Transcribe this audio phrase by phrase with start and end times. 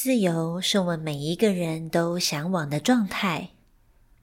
[0.00, 3.50] 自由是我们每一个人都向往的状态，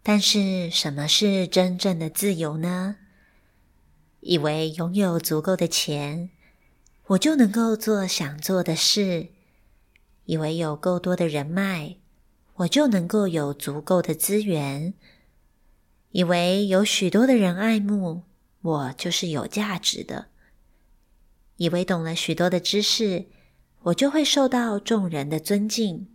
[0.01, 2.95] 但是什么是真正的自由呢？
[4.21, 6.29] 以为拥有足够的钱，
[7.07, 9.31] 我就能够做想做的事；
[10.23, 11.97] 以为有够多的人脉，
[12.53, 14.93] 我就能够有足够的资源；
[16.11, 18.23] 以为有许多的人爱慕，
[18.61, 20.27] 我就是有价值的；
[21.57, 23.25] 以为懂了许多的知识。
[23.85, 26.07] 我就会受到众人的尊敬，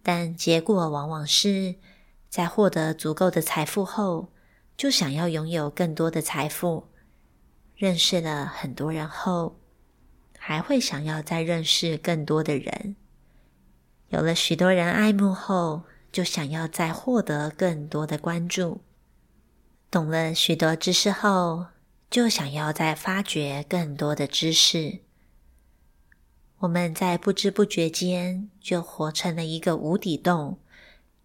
[0.00, 1.74] 但结果往往是
[2.28, 4.28] 在获得足够的财富后，
[4.76, 6.84] 就想要拥有更多的财富；
[7.74, 9.58] 认识了很多人后，
[10.38, 12.94] 还会想要再认识更多的人；
[14.10, 18.82] 有了许多人爱慕后，就想要再获得更多的关注；
[19.90, 21.66] 懂了许多知识后，
[22.08, 25.07] 就想要再发掘更多的知识。
[26.60, 30.58] 我们在不知不觉间就活成了一个无底洞，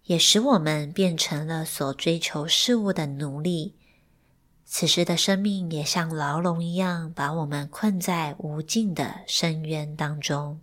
[0.04, 3.74] 也使我们变成了所追求事物的奴隶。
[4.64, 10.60] 此时的生命也像牢笼一样，把我们困在无尽的深渊当中。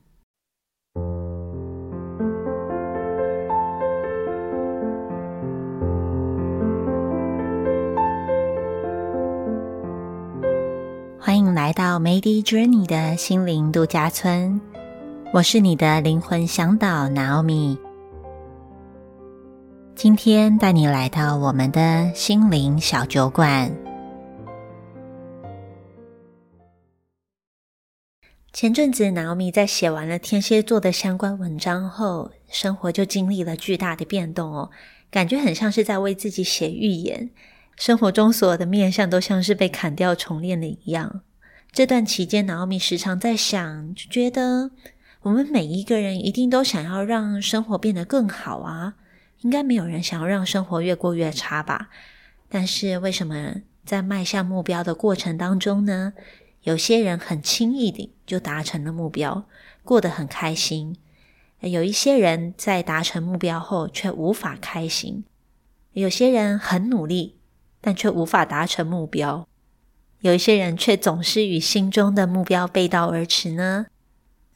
[11.24, 14.60] 欢迎来到 Made Journey 的心灵度假村，
[15.32, 17.78] 我是你的灵魂向导 Naomi。
[19.94, 23.72] 今天带你来到我们的心灵小酒馆。
[28.52, 34.72] 前阵子，Naomi 在写完了天蝎座的相关文章后，生活就经历了巨大的变动哦，
[35.12, 37.30] 感觉很像是在为自己写预言。
[37.76, 41.22] 生活中所有的面相都像是被砍掉重练的一样。
[41.72, 44.72] 这段期间，脑米时常在想，就觉得
[45.22, 48.96] 我们每一个人一定都想要让生活变得更好啊，
[49.42, 51.90] 应该没有人想要让生活越过越差吧？
[52.50, 56.14] 但是为什么在迈向目标的过程当中呢？
[56.64, 59.46] 有些人很轻易的就达成了目标，
[59.84, 60.94] 过得很开心；
[61.62, 65.24] 有一些人在达成目标后却无法开心；
[65.94, 67.38] 有些人很努力。
[67.82, 69.48] 但却无法达成目标，
[70.20, 73.88] 有一些人却总是与心中的目标背道而驰呢。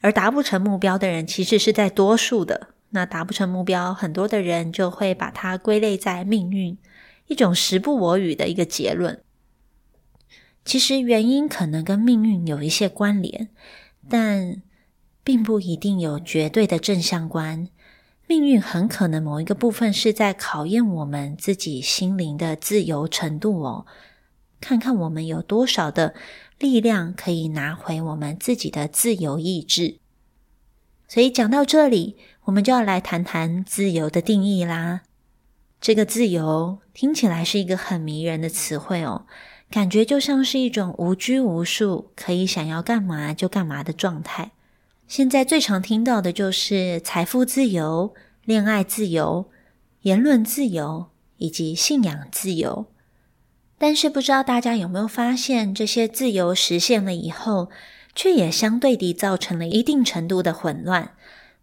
[0.00, 2.68] 而达不成目标的人，其实是在多数的。
[2.90, 6.78] 那达不成目标，很多的人就会把它归类在命运，
[7.26, 9.20] 一种时不我与的一个结论。
[10.64, 13.48] 其实原因可能跟命运有一些关联，
[14.08, 14.62] 但
[15.24, 17.68] 并不一定有绝对的正相关。
[18.28, 23.86] 命运很可能某一个部分是在考验我们自己心灵的自由程度哦，
[24.60, 26.12] 看看我们有多少的
[26.58, 29.98] 力量可以拿回我们自己的自由意志。
[31.06, 32.16] 所以讲到这里，
[32.46, 35.02] 我们就要来谈谈自由的定义啦。
[35.80, 39.26] 这个自由听起来是一个很迷人的词汇哦，
[39.70, 44.50] 感觉就像是一种无拘无束，可以想要干嘛就干嘛的状态。
[45.08, 48.12] 现在最常听到的就是财富自由、
[48.44, 49.48] 恋爱自由、
[50.02, 51.06] 言论自由
[51.36, 52.86] 以及信仰自由。
[53.78, 57.70] 但是不知道大家有没有发现，这些自由实现了以后，
[58.16, 61.12] 却也相对地造成了一定程度的混乱。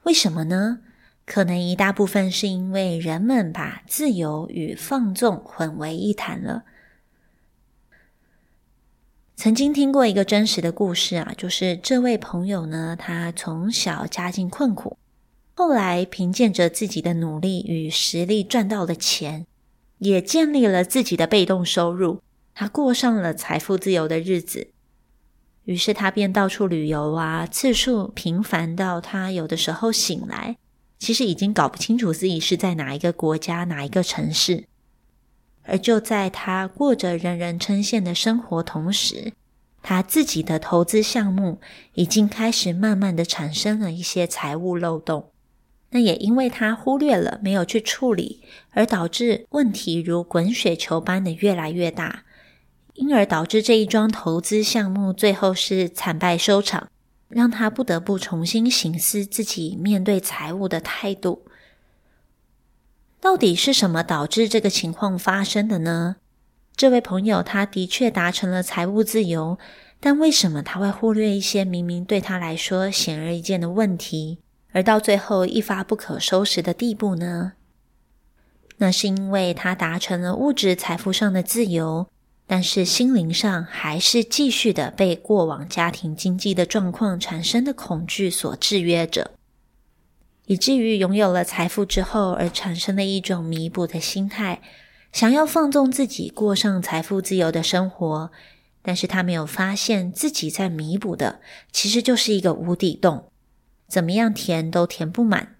[0.04, 0.80] 为什么呢？
[1.26, 6.64] 可能一大部分是因为人们把自由与放纵混为一谈了。
[9.44, 14.98] 曾经听过一个真实的故事啊，就是这位朋友呢，他从小家境困苦，
[15.54, 19.46] 后来凭借着自己的努力与实力赚到了钱，
[19.98, 22.22] 也建立了自己的被动收入，
[22.56, 24.70] 他过上了财富自由的日子。
[25.66, 30.56] 于是他便到处旅游啊，次数频繁到他有的时候醒来，
[31.00, 34.64] 其实已经搞不清楚自己是在哪一个国家、哪一个城市。
[35.64, 39.34] 而就在他过着人人称羡的生活同时，
[39.82, 41.60] 他自己的投资项目
[41.94, 45.30] 已经开始慢慢的产生了一些财务漏洞。
[45.90, 52.24] 那也因为他忽略了，没有去处理，而导致问题如滚雪球般的越来越大，
[52.96, 56.90] 因而导致这一桩投资项目最后是惨败收场，
[57.28, 61.46] 让他不得不重新审思自己面对财务的态度。
[63.24, 66.18] 到底是什么导致这个情况发生的呢？
[66.76, 69.58] 这位朋友他的确达成了财务自由，
[70.02, 74.40] 但为什么他会忽略一些明明对他来说显而易见的问题，
[74.74, 77.54] 而到最后一发不可收拾的地步呢？
[78.80, 82.10] 那是因为他达成了物质财富上的自由，
[82.46, 89.32] 但是心灵上还是继续的被过往家庭经济的状况产生的恐惧所制约着。
[90.46, 94.62] 以至于拥有了财富之后，而产生了一种弥补的心态，
[95.12, 98.32] 想要放纵自己，过上财富自由的生活。
[98.86, 101.40] 但是他没有发现自己在弥补的，
[101.72, 103.32] 其实就是一个无底洞，
[103.88, 105.56] 怎么样填都填不满，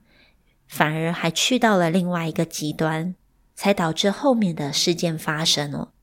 [0.68, 3.16] 反而还去到了另外一个极端，
[3.56, 5.94] 才导致后面的事件发生哦。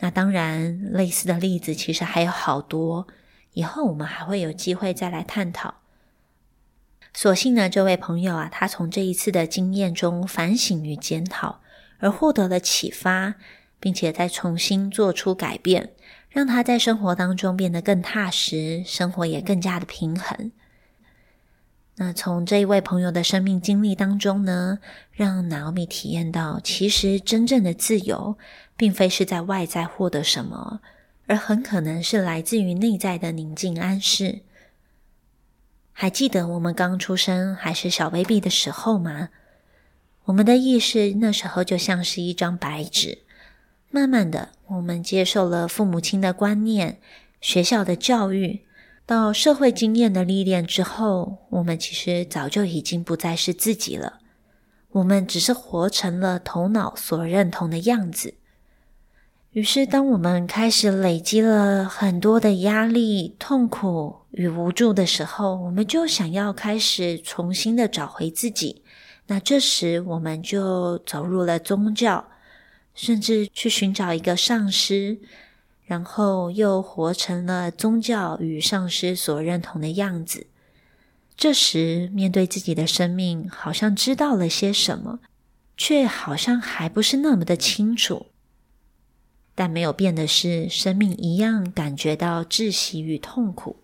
[0.00, 3.06] 那当然，类似的例子其实还有好多，
[3.54, 5.76] 以后我们还会有机会再来探讨。
[7.14, 11.62] 所幸呢，这位朋友啊，他从这一次的经验中反省与检讨，
[11.98, 13.36] 而获得了启发。
[13.80, 15.90] 并且再重新做出改变，
[16.30, 20.52] 让他在生活当中变得更踏实，生活也更加的平衡。
[21.96, 24.78] 那从这一位朋友的生命经历当中呢，
[25.12, 28.38] 让 Naomi 体验到，其实真正的自由，
[28.74, 30.80] 并非是在外在获得什么，
[31.26, 34.40] 而很可能是来自于内在的宁静安适。
[35.96, 39.28] 还记得我们刚出生还是小 baby 的时候吗？
[40.24, 43.18] 我们的意识那时候就像是一张白纸。
[43.90, 46.98] 慢慢的，我们接受了父母亲的观念、
[47.40, 48.62] 学校的教育，
[49.06, 54.18] 到社会经验的历练之后，我们其实早就已经不再是自己了。
[54.90, 58.34] 我们只是活成了头脑所认同的样子。
[59.54, 68.82] 于是，当我们开始累积了很多的压力、痛苦与无助的时候，我们就想要开始重新的找回自己。
[69.28, 72.26] 那这时，我们就走入了宗教。
[72.96, 75.18] 甚至去寻找一个上师，
[75.84, 80.46] 然后又活成了宗教与上师所认同的样子。
[81.36, 85.18] 这时，面对自己的生命，好像知道了些什么，
[85.76, 88.26] 却好像还不是那么的清楚。
[89.54, 93.76] 但没有变的是，生命一样感觉到窒息与痛苦。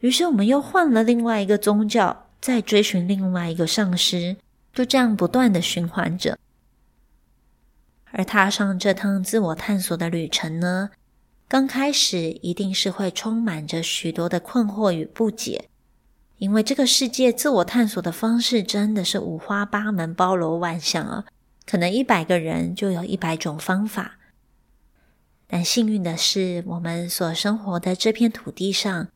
[0.00, 4.36] 于是，我们又换了另外一个宗教，再追寻另外一个上师，
[4.72, 6.38] 就这样不断的循环着。
[8.12, 10.90] 而踏上这趟自我探索的旅程呢，
[11.48, 15.68] 刚开始一定是会充满着许多的困惑与不解，
[16.38, 21.24] 因为这个世界自我探索的方式真的是五花八门、包罗万象啊！
[21.66, 24.18] 可能一百个人就有一百种方法。
[25.48, 29.08] 但幸运的是，我们所生活的这片土地上，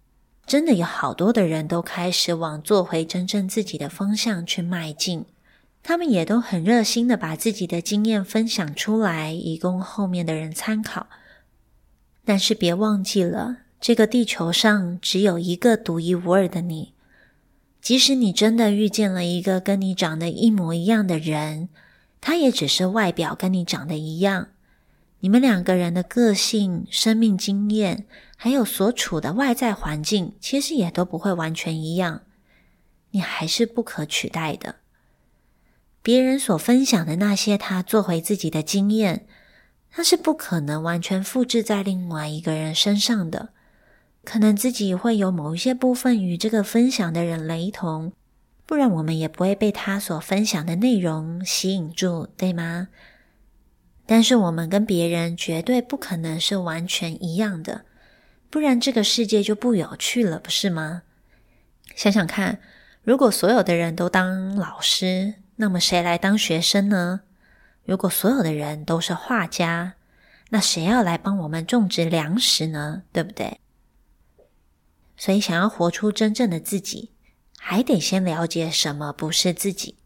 [0.46, 5.24] 真的有好多的人都开始往做回真正自己的方向去迈进。
[5.82, 11.06] 他们也都很热心的把自己的经验分享出来，以供后面的人参考。
[12.24, 16.92] 但是别忘记了，这个地球上只有一个独一无二的你。
[17.80, 21.70] 即使你真的遇见了一个跟你长得一模一样的人，
[22.20, 24.48] 他也只是外表跟你长得一样。
[25.20, 28.06] 你们两个人的个性、生命经验，
[28.36, 32.22] 还有所处的外在环境，其实也都不会完全一样。
[33.10, 34.76] 你还是不可取代的。
[36.02, 39.26] 别人所分享的那些他做回自己的经验，
[39.90, 43.50] 他是不可能完全复制在另外一个人身上的。
[44.24, 48.12] 可能自己会有某一些部分与这个分享的人雷同，
[48.64, 52.88] 不然我们也不会被他所分享的内容吸引住，对吗？
[54.10, 57.82] 但是我们跟别人绝对不可能是完全一样的，
[58.50, 61.02] 不然这个世界就不有趣了，不是吗？
[61.94, 62.58] 想想看，
[63.04, 65.34] 如果所有的人都当老师。
[65.54, 67.20] 那么谁来当学生呢？
[67.84, 69.94] 如果所有的人都是画家，
[70.48, 73.04] 那谁要来帮我们种植粮食呢？
[73.12, 73.60] 对不对？
[75.16, 77.12] 所以，想要活出真正的自己，
[77.60, 79.98] 还得先了解什么不是自己。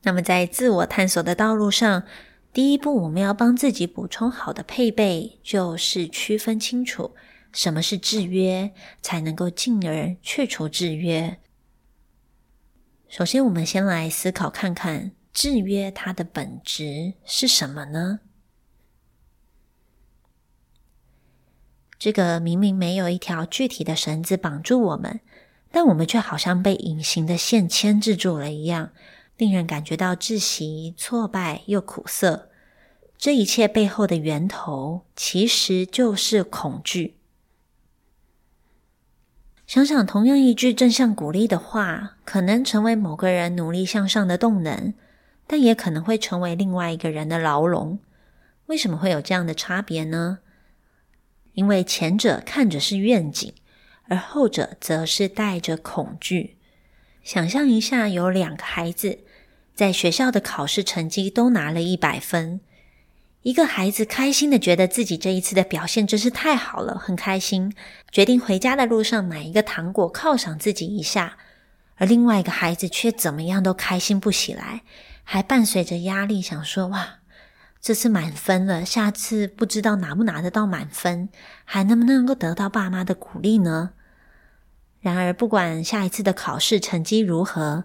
[0.00, 2.04] 那么，在自我探索的道路上，
[2.52, 7.14] 第一步我们要帮自己补充好的配备，就是区分清楚
[7.50, 11.38] 什么是制约，才能够进而去除制约。
[13.08, 18.20] 首先，我们先来思考看看制约它的本质是什么呢？
[21.98, 25.20] 这个明明没有一条具体的绳子绑住我们，
[25.70, 28.92] 但我们却好像被隐形的线牵制住了一样，
[29.42, 32.48] 令人感觉到窒息、挫败又苦涩。
[33.18, 37.16] 这一切背后的源头，其实就是恐惧。
[39.66, 44.94] 想想，同样一句正向鼓励的话，可能成为某个人努力向上的动能，
[45.48, 47.98] 但也可能会成为另外一个人的牢笼。
[48.66, 50.38] 为什么会有这样的差别呢？
[51.54, 53.52] 因为前者看着是愿景，
[54.04, 56.58] 而后者则是带着恐惧。
[57.24, 59.20] 想象一下，有两个孩子
[59.82, 62.60] 在学校的考试成绩都拿了一百分。
[63.40, 67.74] 一个孩子开心的觉得自己这一次的表现真是太好了，很开心，
[68.12, 71.36] 决定回家的路上买一个糖果犒赏自己一下。
[71.96, 74.82] 而另外一个孩子却怎么样都开心不起来，
[75.24, 77.18] 还伴随着压力，想说：“哇，
[77.80, 81.28] 这次满分了，下次不知道拿不拿得到满分，
[81.64, 83.90] 还能不能够得到爸妈的鼓励呢？”
[85.02, 87.82] 然而，不管下一次的考试成绩如何，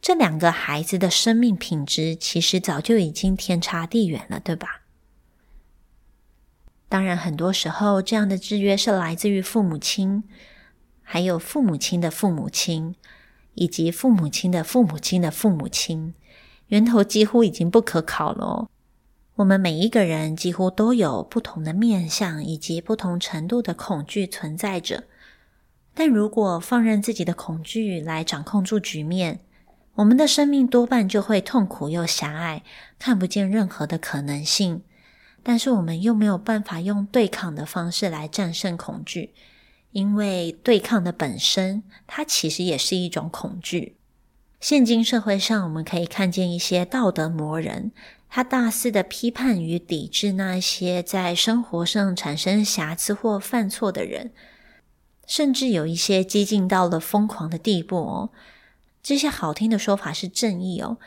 [0.00, 4.80] 这两个孩子的生命品质其实早就已经天差地远了，对吧？
[6.88, 10.24] 当然，很多时候这样的制约是来自于父母亲，
[11.02, 12.96] 还有父母亲的父母亲，
[13.54, 16.14] 以及父母亲的父母亲的父母亲，
[16.68, 18.68] 源头几乎已经不可考了。
[19.36, 25.04] 我们每一个人几乎都有不同的面相，以及不同程度的恐惧存在着。
[25.94, 29.40] 但如果放任自己的恐惧来掌控住局面，
[30.00, 32.62] 我们的生命多半就会痛苦又狭隘，
[32.98, 34.82] 看不见任何的可能性。
[35.42, 39.34] 但是我们又没有办法用对抗的方式来战胜恐惧，
[39.92, 43.96] 因为对抗的本身，它其实也是一种恐惧。
[44.58, 47.92] 现今社会上，我们可以看见一些道德魔人，
[48.30, 54.32] 他大肆的批判与抵制那些在生活上产生瑕疵或犯错的人。
[55.26, 58.30] 甚至有一些激进到了疯狂的地步哦。
[59.02, 60.98] 这些好听的说法是正义哦，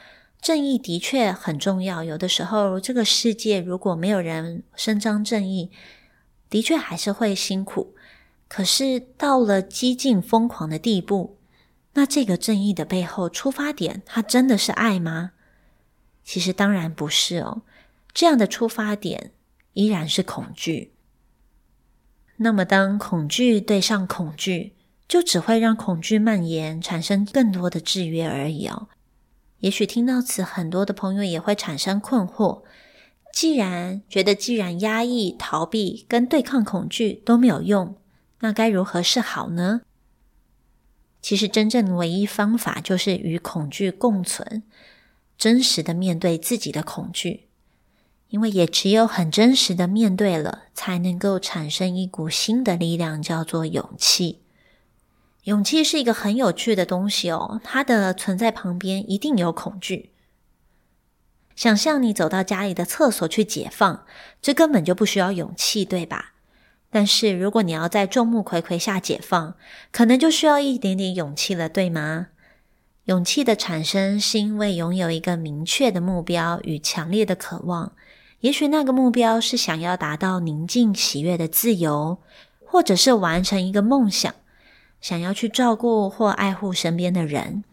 [0.41, 2.03] 正义的确很重要。
[2.03, 5.71] 有的时候，这个世界如果没有人伸张正义，
[6.49, 7.95] 的确还是会辛苦。
[8.47, 11.37] 可是到了激进疯狂的地步，
[11.93, 15.31] 那这个正义的背后出发点，它真的是爱吗？
[16.23, 17.63] 其实当然不是哦。
[18.13, 19.31] 这样的出发点
[19.73, 20.93] 依然是恐惧。
[22.37, 24.73] 那么，当恐惧对上恐惧，
[25.07, 28.87] 就只会让恐惧蔓延，产生更多的制约而已哦。
[29.59, 32.63] 也许听到此，很多的朋友也会产生困惑：
[33.33, 37.95] 既然觉得既然压抑、逃避跟对抗恐惧都没有用，
[38.39, 39.81] 那该如何是好呢？
[41.21, 44.63] 其实，真正唯一方法就是与恐惧共存，
[45.37, 47.47] 真实的面对自己的恐惧。
[48.27, 54.42] 因为也只有很真实的面对了，才能够产生一股新的力量，叫做勇气。
[55.43, 60.11] 勇气是一个很有趣的东西哦，它的存在旁边一定有恐惧。
[61.55, 64.05] 想象你走到家里的厕所去解放，
[64.41, 66.33] 这根本就不需要勇气，对吧？
[66.89, 69.55] 但是如果你要在众目睽睽下解放，
[69.91, 72.27] 可能就需要一点点勇气了，对吗？
[73.05, 77.91] 勇气的产生是因为拥有一个明确的目标与强烈的渴望。
[78.39, 82.19] 也许那个目标是想要达到宁静喜悦的自由，
[82.65, 84.33] 或者是完成一个梦想，
[85.03, 87.65] 想要去照顾或爱护身边的人，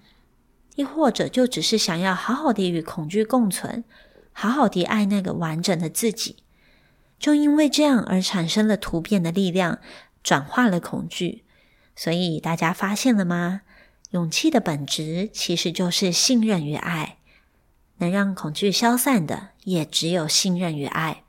[0.74, 3.84] 亦或者就只是想要好好的与恐惧共存，
[4.32, 6.38] 好好的爱那个完整的自己。
[7.20, 9.78] 就因为这样而产生了突变的力量，
[10.24, 11.44] 转化了恐惧。
[11.94, 13.60] 所以大家发现了吗？
[14.10, 17.18] 勇气的本质其实就是信任与爱。
[17.98, 21.22] 能让恐惧消散的，也只有信任与爱。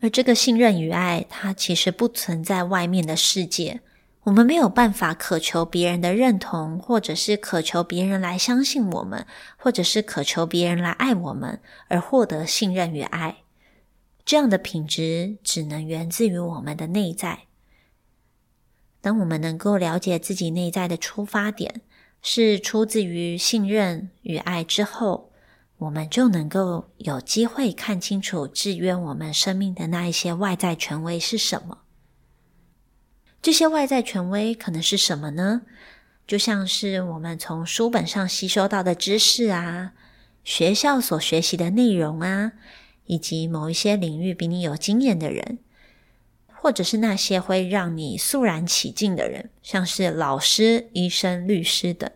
[0.00, 3.80] 而这个信任与爱，它其实不存在外面的世界。
[4.24, 13.38] 我们没有办法渴求别人的认同，或者是渴求别人来相信我们，或者是渴求别人来爱我们，而获得信任与爱。
[14.24, 17.44] 这样的品质只能源自于我们的内在。
[19.00, 21.80] 当我们能够了解自己内在的出发点
[22.20, 25.32] 是出自于信任与爱之后，
[25.78, 31.78] 我们就能够有机会看清楚制约我们生命的那一些外在权威是什么。
[33.42, 35.62] 这些外在权威可能是什么呢？
[36.26, 39.92] 就像是我们从书本上吸收到的知识啊，
[40.44, 42.52] 学校所学习的内容啊，
[43.06, 45.58] 以及某一些领域比你有经验的人，
[46.46, 52.08] 或者是那些会让你肃然起敬的人，像是老师、医生、律师等。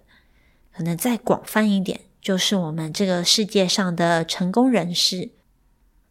[0.76, 2.00] 可能再广泛一点。
[2.20, 5.30] 就是我们这个世界上的成功人士，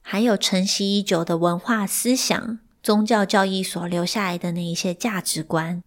[0.01, 5.81] 还有承袭已久的文化思想、宗教教义所留下来的那一些价值观，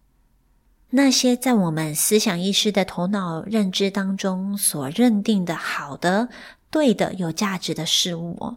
[0.89, 6.27] 那些在我们思想意识的头脑认知当中所认定的好的、
[6.71, 8.55] 对的、有价值的事物。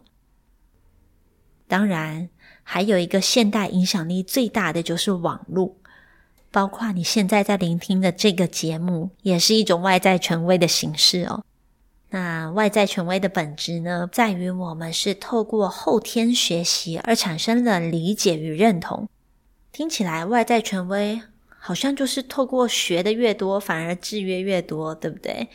[1.67, 2.29] 当然，
[2.63, 5.77] 还有一个现代影响力最大的就是网络，
[6.49, 11.45] 包括你现在在聆听的这个节目，也是一种外在权威的形式哦。
[12.13, 19.07] 那外在权威的本质呢，在于我们是透过后天学习而产生了理解与认同。
[19.71, 25.47] 听起来外在权威好像就是透过学的越多，反而制约越多，对不对？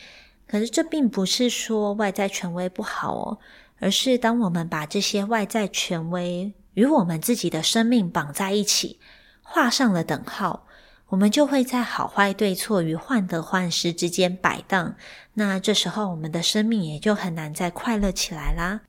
[0.48, 3.38] 可是这并不是说外在权威不好哦，
[3.78, 8.98] 而是当我们把这些外在权威与我们自己的生命绑在一起，
[9.42, 10.65] 画上了等号，
[11.08, 14.96] 我们就会在好坏对错与患得患失之间摆荡。
[15.34, 18.80] 那这时候，我们的生命也就很难再快乐起来啦。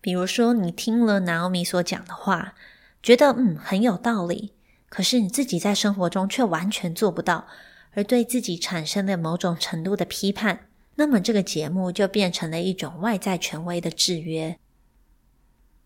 [0.00, 2.54] 比如说，你听了南奥米所讲的话，
[3.02, 4.54] 觉得嗯很有道理，
[4.88, 7.46] 可是你自己在生活中却完全做不到，
[7.92, 14.58] 而对自己产生了某种程度的批判，那么这个节目就变成了一种外在权威的制约。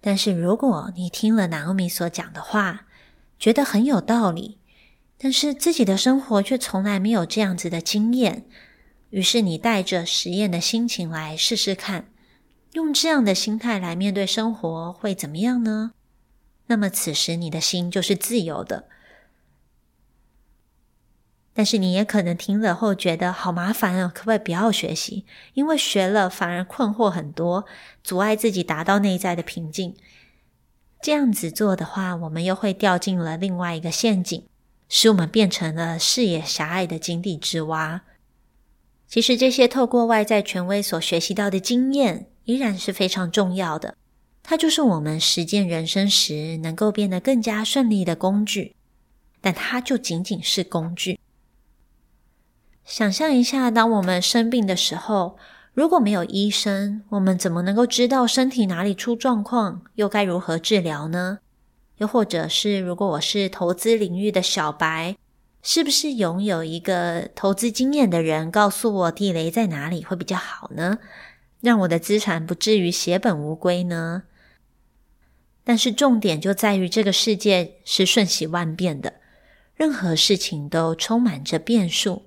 [0.00, 2.86] 但是，如果你听了南奥米所讲的话，
[3.36, 4.58] 觉得很有道理，
[5.24, 8.44] 但是自己的生活却从来没有这样子的经验，
[9.08, 12.12] 于是你带着实验的心情来试试看。
[12.72, 15.92] 用这样的心态来面对生活会怎么样呢？
[16.66, 18.86] 那么此时你的心就是自由的。
[21.54, 25.24] 但是你也可能听了后觉得好麻烦哦，可不可以不要学习？
[25.54, 27.64] 因为学了反而困惑很多，
[28.02, 29.96] 阻碍自己达到内在的平静。
[31.00, 34.46] 这样子做的话，我们又会掉进了另外一个陷阱，
[34.88, 38.02] 使我们变成了视野狭隘的井底之蛙。
[39.06, 42.28] 其实这些透过外在权威所学习到的经验。
[42.46, 43.96] 依然是非常重要的，
[44.42, 48.76] 它就是我们实践人生时能够变得更加顺利的工具，
[49.40, 51.18] 但它就仅仅是工具。
[52.84, 55.38] 想象一下，当我们生病的时候，
[55.72, 61.38] 如果没有医生，我们怎么能够知道身体哪里出状况，又该如何治疗呢？
[61.98, 65.16] 又或者是，如果我是投资领域的小白，
[65.62, 70.98] 是不是拥有一个投资经验的人告诉我地雷在哪里会比较好呢？
[71.60, 74.24] 让我的资产不至于血本无归呢？
[75.62, 79.14] 但是重点就在于这个世界是瞬息万变的，
[79.74, 82.26] 任何事情都充满着变数。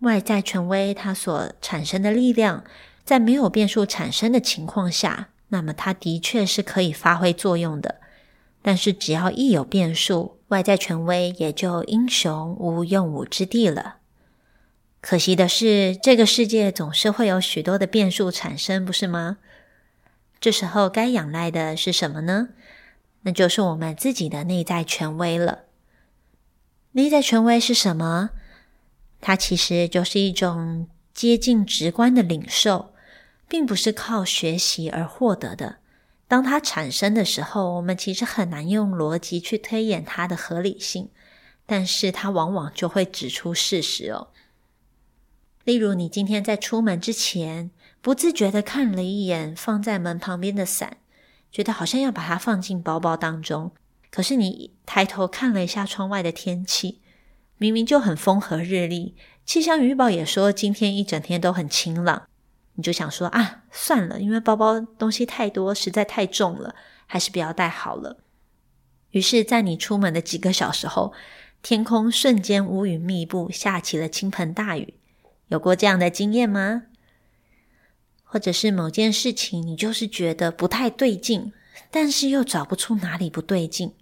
[0.00, 2.64] 外在权威它所产生的力量，
[3.04, 8.00] 在没有变数产生的情况下，那么它的确是可以发挥作用的。
[8.62, 13.96] 但是只要一有变数，外在权威也就英雄无用武之地了。
[15.00, 19.38] 可惜的是，这个世界总是会有许多的变数产生，不是吗？
[20.40, 22.48] 这时候该仰赖的是什么呢？
[23.22, 25.64] 那就是我们自己的内在权威了。
[26.92, 28.30] 内在权威是什么？
[29.20, 32.92] 它其实就是一种接近直观的领受，
[33.48, 35.76] 并不是靠学习而获得的。
[36.28, 41.08] 当它产生的时候，我们其实很难用逻辑去推演它的合理性，
[41.64, 44.28] 但是它往往就会指出事实哦。
[45.64, 50.98] 例如，你今天在出门之前，不自觉的看了一眼放在门旁边的伞，
[51.50, 53.72] 觉得好像要把它放进包包当中。
[54.10, 57.00] 可是你抬头看了一下窗外的天气，
[57.56, 59.14] 明明就很风和日丽，
[59.44, 62.28] 气象预报也说今天一整天都很晴朗。
[62.78, 68.18] 你就想说啊，算了，因为包包东西太多，实在太重了，还是不要带好了。
[69.10, 71.12] 于是，在你出门的几个小时后，
[71.60, 74.94] 天空瞬间乌云密布，下起了倾盆大雨。
[75.48, 76.84] 有过这样的经验吗？
[78.22, 81.52] 或者是某件事情，你就是觉得不太对劲，
[81.90, 83.96] 但是又找不出哪里不对劲，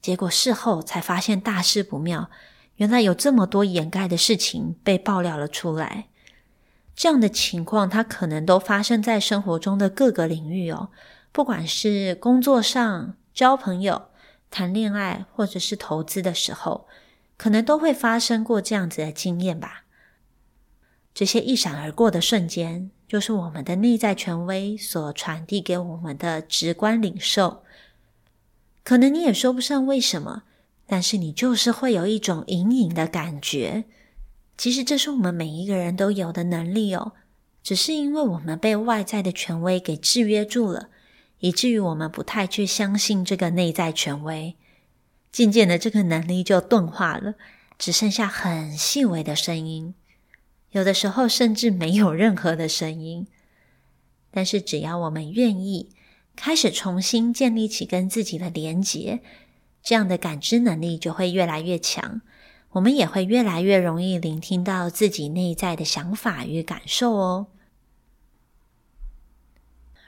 [0.00, 2.30] 结果事后才发现大事不妙，
[2.76, 6.06] 原来有这么多掩盖的事情被爆料了出来。
[6.96, 10.88] 这样的情况，它可能都发生在生活中的各个领域哦，
[11.30, 14.06] 不管是工作上、交朋友、
[14.50, 16.88] 谈恋爱，或者是投资的时候，
[17.36, 19.84] 可能都会发生过这样子的经验吧。
[21.12, 27.62] 这些一闪而过的瞬间，就是我们的内在权威所传递给我们的直观领受。
[28.82, 30.44] 可能你也说不上为什么，
[30.86, 33.84] 但是你就是会有一种隐隐的感觉。
[34.56, 37.12] 其实这是我们每一个人都有的能力哦，
[37.62, 40.88] 只是因为我们被外在的权威给制约住了，
[41.40, 44.56] 以至于我们不太去相信这个内在权威。
[45.30, 47.34] 渐渐的，这个能力就钝化了，
[47.78, 49.94] 只剩下很细微的声音。
[50.70, 53.26] 有的时候甚至没有任何的声音，
[54.30, 55.90] 但是只要我们愿意
[56.34, 59.20] 开始重新建立起跟自己的连结，
[59.82, 62.22] 这样的感知能力就会越来越强。
[62.76, 67.46] 我们也会越来越容易聆听到自己内在的想法与感受哦。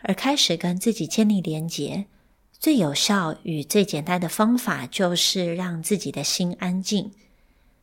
[0.02, 2.06] 而开始跟自己建立连结，
[2.58, 7.12] 最有效与最简单的方法就是让自己的心安静。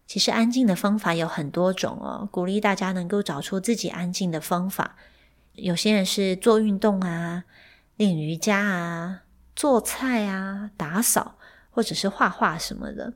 [0.06, 4.98] 其实安静的方法有很多种哦，鼓励大家能够找出自己安静的方法。
[5.54, 7.45] 有些人是做运动啊、
[7.95, 9.24] 练瑜伽啊、
[9.56, 11.39] 做菜啊、打扫，
[11.71, 13.15] 或者是画画什么的。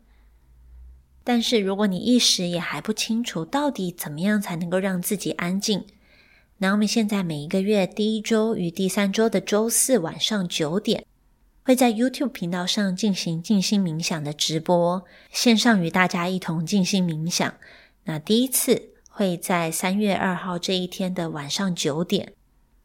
[1.30, 5.86] 但是如果你一时也还不清楚到底怎么样才能够让自己安静，
[6.58, 11.06] 那我们现在每一个月第一周与第三周的周四晚上九点。
[11.64, 17.54] 会在 YouTube 频道上进行静心冥想的直播，线上与大家一同静心冥想。
[18.06, 22.34] 那第一次会在三月二号这一天的晚上九点，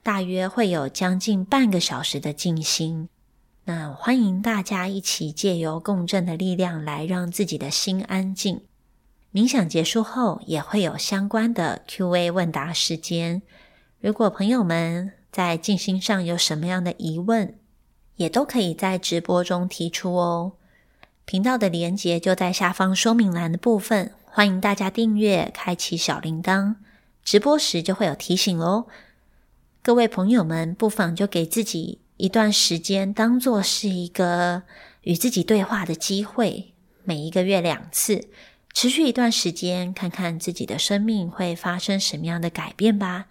[0.03, 3.09] 大约会有将近半个小时的静心。
[3.67, 8.61] 那欢迎大家一起借由共振的力量来让自己的心安静。
[9.33, 13.41] 冥想结束后，也会有相关的 Q&A 问答时间。
[14.01, 17.59] 如果朋友们在静心上有什么样的疑问，
[18.17, 20.53] 也都可以在直播中提出哦。
[21.25, 26.75] 频道的连结就在下方说明栏的部分，欢迎大家订阅，开启小铃铛，
[27.25, 28.87] 直播时就会有提醒哦。
[29.83, 34.63] 各位朋友们，不妨就给自己一段时间，当做是一个
[35.03, 36.73] 与自己对话的机会，
[37.05, 38.29] 每一个月两次，
[38.73, 43.27] 持续一段时间，看看自己的生命会发生什么样的改变吧。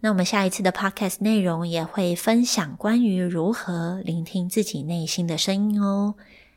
[0.00, 6.14] 那我们下一次的 podcast 内容也会分享关于如何聆听自己内心的声音哦。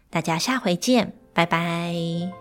[0.09, 2.40] 大家下回见，拜拜。